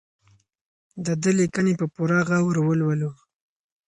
[1.05, 3.11] د ده لیکنې په پوره غور ولولو.